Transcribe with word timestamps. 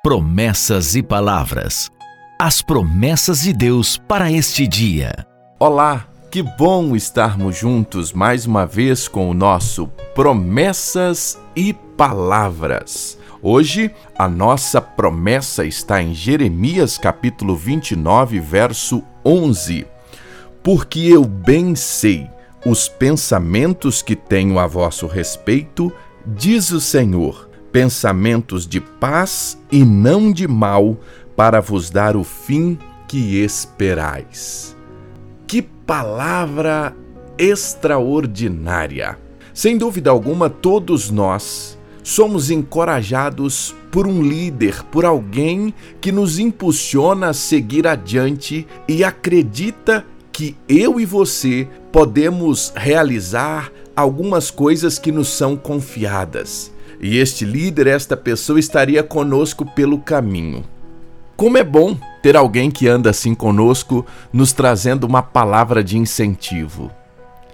Promessas 0.00 0.94
e 0.94 1.02
palavras. 1.02 1.90
As 2.38 2.62
promessas 2.62 3.40
de 3.40 3.52
Deus 3.52 3.98
para 3.98 4.30
este 4.30 4.64
dia. 4.64 5.26
Olá, 5.58 6.06
que 6.30 6.40
bom 6.40 6.94
estarmos 6.94 7.56
juntos 7.56 8.12
mais 8.12 8.46
uma 8.46 8.64
vez 8.64 9.08
com 9.08 9.28
o 9.28 9.34
nosso 9.34 9.88
Promessas 10.14 11.36
e 11.56 11.72
Palavras. 11.72 13.18
Hoje, 13.42 13.90
a 14.16 14.28
nossa 14.28 14.80
promessa 14.80 15.64
está 15.64 16.00
em 16.00 16.14
Jeremias 16.14 16.96
capítulo 16.96 17.56
29, 17.56 18.38
verso 18.38 19.02
11. 19.24 19.84
Porque 20.62 21.00
eu 21.00 21.24
bem 21.24 21.74
sei 21.74 22.30
os 22.64 22.88
pensamentos 22.88 24.00
que 24.00 24.14
tenho 24.14 24.60
a 24.60 24.66
vosso 24.68 25.08
respeito, 25.08 25.92
diz 26.24 26.70
o 26.70 26.80
Senhor 26.80 27.47
pensamentos 27.78 28.66
de 28.66 28.80
paz 28.80 29.56
e 29.70 29.84
não 29.84 30.32
de 30.32 30.48
mal, 30.48 30.98
para 31.36 31.60
vos 31.60 31.90
dar 31.90 32.16
o 32.16 32.24
fim 32.24 32.76
que 33.06 33.36
esperais. 33.40 34.76
Que 35.46 35.62
palavra 35.62 36.92
extraordinária! 37.38 39.16
Sem 39.54 39.78
dúvida 39.78 40.10
alguma, 40.10 40.50
todos 40.50 41.08
nós 41.08 41.78
somos 42.02 42.50
encorajados 42.50 43.76
por 43.92 44.08
um 44.08 44.24
líder, 44.24 44.82
por 44.90 45.04
alguém 45.04 45.72
que 46.00 46.10
nos 46.10 46.40
impulsiona 46.40 47.28
a 47.28 47.32
seguir 47.32 47.86
adiante 47.86 48.66
e 48.88 49.04
acredita 49.04 50.04
que 50.32 50.56
eu 50.68 50.98
e 50.98 51.06
você 51.06 51.68
podemos 51.92 52.72
realizar 52.74 53.70
algumas 53.94 54.50
coisas 54.50 54.98
que 54.98 55.12
nos 55.12 55.28
são 55.28 55.56
confiadas 55.56 56.76
e 57.00 57.18
este 57.18 57.44
líder, 57.44 57.86
esta 57.86 58.16
pessoa, 58.16 58.58
estaria 58.58 59.02
conosco 59.02 59.64
pelo 59.64 59.98
caminho. 59.98 60.64
Como 61.36 61.56
é 61.56 61.62
bom 61.62 61.96
ter 62.22 62.36
alguém 62.36 62.70
que 62.70 62.88
anda 62.88 63.10
assim 63.10 63.34
conosco, 63.34 64.04
nos 64.32 64.52
trazendo 64.52 65.04
uma 65.04 65.22
palavra 65.22 65.84
de 65.84 65.96
incentivo. 65.96 66.90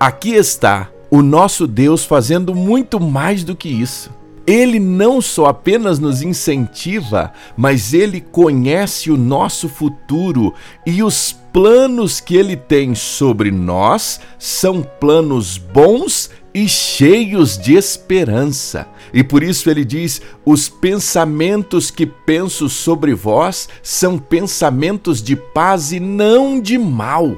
Aqui 0.00 0.32
está 0.32 0.88
o 1.10 1.22
nosso 1.22 1.66
Deus 1.66 2.04
fazendo 2.04 2.54
muito 2.54 2.98
mais 2.98 3.44
do 3.44 3.54
que 3.54 3.68
isso. 3.68 4.10
Ele 4.46 4.78
não 4.78 5.20
só 5.20 5.46
apenas 5.46 5.98
nos 5.98 6.22
incentiva, 6.22 7.32
mas 7.56 7.92
ele 7.92 8.20
conhece 8.20 9.10
o 9.10 9.16
nosso 9.16 9.68
futuro 9.68 10.54
e 10.86 11.02
os 11.02 11.36
planos 11.52 12.20
que 12.20 12.36
ele 12.36 12.56
tem 12.56 12.94
sobre 12.94 13.50
nós 13.50 14.20
são 14.38 14.82
planos 14.82 15.58
bons 15.58 16.30
e 16.56 16.66
cheios 16.66 17.58
de 17.58 17.74
esperança. 17.74 18.88
E 19.12 19.22
por 19.22 19.42
isso 19.42 19.68
ele 19.68 19.84
diz: 19.84 20.22
Os 20.42 20.70
pensamentos 20.70 21.90
que 21.90 22.06
penso 22.06 22.66
sobre 22.70 23.12
vós 23.12 23.68
são 23.82 24.16
pensamentos 24.16 25.22
de 25.22 25.36
paz 25.36 25.92
e 25.92 26.00
não 26.00 26.58
de 26.58 26.78
mal. 26.78 27.36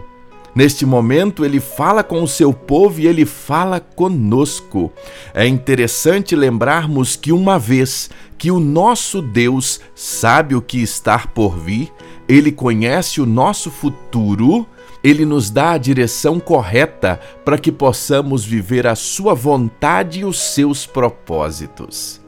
Neste 0.54 0.86
momento, 0.86 1.44
ele 1.44 1.58
fala 1.58 2.04
com 2.04 2.22
o 2.22 2.28
seu 2.28 2.52
povo 2.52 3.00
e 3.00 3.08
ele 3.08 3.26
fala 3.26 3.80
conosco. 3.80 4.92
É 5.34 5.46
interessante 5.46 6.36
lembrarmos 6.36 7.16
que, 7.16 7.32
uma 7.32 7.58
vez 7.58 8.08
que 8.36 8.52
o 8.52 8.60
nosso 8.60 9.20
Deus 9.20 9.80
sabe 9.96 10.54
o 10.54 10.62
que 10.62 10.80
está 10.80 11.18
por 11.18 11.58
vir, 11.58 11.92
ele 12.28 12.52
conhece 12.52 13.20
o 13.20 13.26
nosso 13.26 13.70
futuro 13.70 14.66
ele 15.02 15.24
nos 15.24 15.50
dá 15.50 15.72
a 15.72 15.78
direção 15.78 16.40
correta 16.40 17.20
para 17.44 17.58
que 17.58 17.70
possamos 17.70 18.44
viver 18.44 18.86
a 18.86 18.94
Sua 18.94 19.34
vontade 19.34 20.20
e 20.20 20.24
os 20.24 20.40
seus 20.40 20.86
propósitos. 20.86 22.20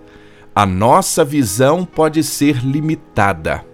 A 0.55 0.67
nossa 0.67 1.25
visão 1.25 1.85
pode 1.85 2.23
ser 2.23 2.65
limitada, 2.65 3.65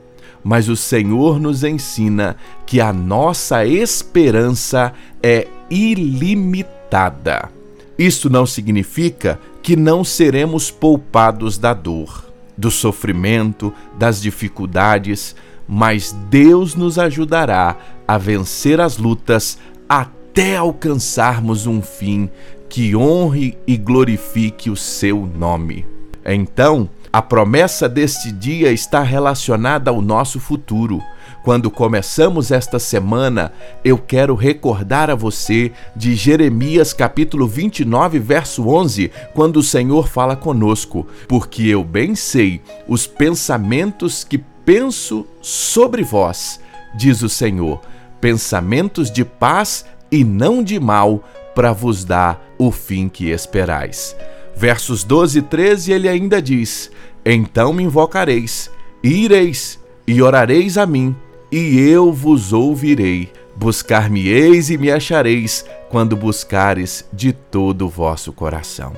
mas 0.42 0.68
o 0.68 0.76
Senhor 0.76 1.40
nos 1.40 1.64
ensina 1.64 2.36
que 2.64 2.80
a 2.80 2.92
nossa 2.92 3.66
esperança 3.66 4.92
é 5.22 5.46
ilimitada. 5.70 7.50
Isso 7.98 8.30
não 8.30 8.46
significa 8.46 9.40
que 9.62 9.74
não 9.74 10.04
seremos 10.04 10.70
poupados 10.70 11.58
da 11.58 11.74
dor, 11.74 12.26
do 12.56 12.70
sofrimento, 12.70 13.72
das 13.98 14.20
dificuldades, 14.20 15.34
mas 15.68 16.12
Deus 16.30 16.74
nos 16.74 16.98
ajudará 16.98 17.76
a 18.06 18.18
vencer 18.18 18.80
as 18.80 18.98
lutas 18.98 19.58
até 19.88 20.56
alcançarmos 20.56 21.66
um 21.66 21.80
fim 21.80 22.30
que 22.68 22.94
honre 22.94 23.56
e 23.66 23.76
glorifique 23.76 24.70
o 24.70 24.76
seu 24.76 25.26
nome. 25.26 25.86
Então, 26.24 26.88
a 27.12 27.22
promessa 27.22 27.88
deste 27.88 28.30
dia 28.32 28.72
está 28.72 29.02
relacionada 29.02 29.90
ao 29.90 30.02
nosso 30.02 30.38
futuro. 30.38 31.00
Quando 31.42 31.70
começamos 31.70 32.50
esta 32.50 32.78
semana, 32.78 33.52
eu 33.84 33.96
quero 33.96 34.34
recordar 34.34 35.08
a 35.08 35.14
você 35.14 35.70
de 35.94 36.16
Jeremias 36.16 36.92
capítulo 36.92 37.46
29, 37.46 38.18
verso 38.18 38.68
11, 38.68 39.12
quando 39.32 39.58
o 39.58 39.62
Senhor 39.62 40.08
fala 40.08 40.34
conosco: 40.34 41.06
Porque 41.28 41.62
eu 41.62 41.84
bem 41.84 42.16
sei 42.16 42.60
os 42.88 43.06
pensamentos 43.06 44.24
que 44.24 44.42
penso 44.66 45.24
sobre 45.40 46.02
vós, 46.02 46.60
diz 46.96 47.22
o 47.22 47.28
Senhor, 47.28 47.80
pensamentos 48.20 49.10
de 49.10 49.24
paz 49.24 49.86
e 50.10 50.24
não 50.24 50.62
de 50.62 50.80
mal, 50.80 51.24
para 51.54 51.72
vos 51.72 52.04
dar 52.04 52.44
o 52.58 52.70
fim 52.70 53.08
que 53.08 53.30
esperais. 53.30 54.14
Versos 54.54 55.04
12 55.04 55.38
e 55.38 55.42
13 55.42 55.92
ele 55.92 56.08
ainda 56.08 56.42
diz: 56.42 56.90
Então 57.24 57.72
me 57.72 57.84
invocareis, 57.84 58.70
e 59.02 59.24
ireis, 59.24 59.78
e 60.06 60.20
orareis 60.20 60.76
a 60.76 60.84
mim, 60.84 61.14
e 61.50 61.78
eu 61.78 62.12
vos 62.12 62.52
ouvirei. 62.52 63.30
Buscar-me-eis 63.54 64.68
e 64.68 64.76
me 64.76 64.90
achareis, 64.90 65.64
quando 65.88 66.14
buscares 66.14 67.06
de 67.10 67.32
todo 67.32 67.86
o 67.86 67.88
vosso 67.88 68.30
coração. 68.30 68.92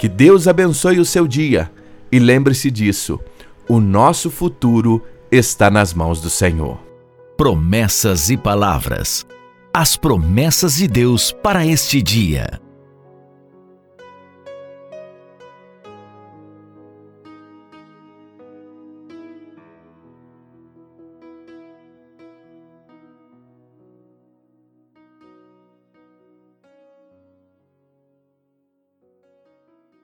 Que 0.00 0.08
Deus 0.08 0.48
abençoe 0.48 0.98
o 0.98 1.04
seu 1.04 1.28
dia 1.28 1.70
e 2.10 2.18
lembre-se 2.18 2.72
disso 2.72 3.20
o 3.70 3.78
nosso 3.78 4.32
futuro 4.32 5.00
está 5.30 5.70
nas 5.70 5.94
mãos 5.94 6.20
do 6.20 6.28
Senhor. 6.28 6.76
Promessas 7.36 8.28
e 8.28 8.36
palavras. 8.36 9.24
As 9.72 9.96
promessas 9.96 10.78
de 10.78 10.88
Deus 10.88 11.30
para 11.30 11.64
este 11.64 12.02
dia. 12.02 12.60